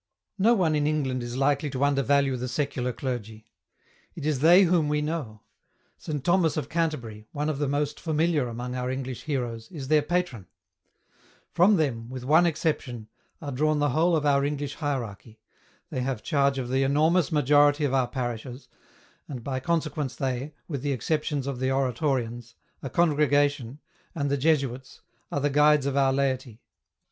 No 0.39 0.55
one 0.55 0.73
in 0.73 0.87
England 0.87 1.21
is 1.21 1.37
likely 1.37 1.69
to 1.69 1.83
undervalue 1.85 2.35
the 2.35 2.47
secular 2.47 2.91
clergy. 2.91 3.51
It 4.15 4.25
is 4.25 4.39
they 4.39 4.63
whom 4.63 4.87
we 4.89 4.99
know. 4.99 5.43
Saint 5.99 6.23
Thomas 6.23 6.57
of 6.57 6.69
Canterbury, 6.69 7.27
one 7.33 7.49
of 7.49 7.59
the 7.59 7.67
most 7.67 7.99
familiar 7.99 8.47
among 8.47 8.73
our 8.73 8.89
English 8.89 9.25
heroes, 9.25 9.69
is 9.69 9.89
their 9.89 10.01
patron; 10.01 10.47
from 11.51 11.75
them, 11.75 12.09
with 12.09 12.25
one 12.25 12.47
exception, 12.47 13.09
are 13.43 13.51
drawn 13.51 13.77
the 13.77 13.89
whole 13.91 14.15
of 14.15 14.25
our 14.25 14.43
English 14.43 14.73
Hierarchy, 14.73 15.39
they 15.91 16.01
have 16.01 16.23
charge 16.23 16.57
of 16.57 16.69
the 16.69 16.81
enormous 16.81 17.31
majority 17.31 17.85
of 17.85 17.93
our 17.93 18.07
parishes, 18.07 18.69
and 19.27 19.43
by 19.43 19.59
consequence 19.59 20.15
they, 20.15 20.55
with 20.67 20.81
the 20.81 20.93
exceptions 20.93 21.45
of 21.45 21.59
the 21.59 21.69
Oratorians, 21.71 22.55
a 22.81 22.89
Congregation, 22.89 23.77
and 24.15 24.31
the 24.31 24.37
Jesuits, 24.37 25.01
are 25.31 25.41
the 25.41 25.51
guides 25.51 25.85
of 25.85 25.95
our 25.95 26.11
laity. 26.11 26.63